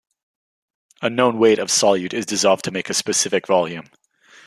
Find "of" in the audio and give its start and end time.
1.59-1.67